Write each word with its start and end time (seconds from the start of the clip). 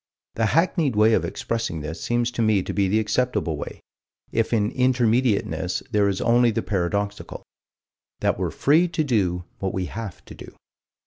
The 0.33 0.47
hackneyed 0.47 0.95
way 0.95 1.13
of 1.13 1.23
expressing 1.23 1.81
this 1.81 2.01
seems 2.03 2.31
to 2.31 2.41
me 2.41 2.63
to 2.63 2.73
be 2.73 2.87
the 2.87 2.99
acceptable 2.99 3.55
way, 3.55 3.81
if 4.31 4.51
in 4.51 4.71
Intermediateness, 4.71 5.83
there 5.91 6.09
is 6.09 6.21
only 6.21 6.49
the 6.49 6.63
paradoxical: 6.63 7.43
that 8.21 8.39
we're 8.39 8.49
free 8.49 8.87
to 8.87 9.03
do 9.03 9.43
what 9.59 9.75
we 9.75 9.85
have 9.85 10.25
to 10.25 10.33
do. 10.33 10.55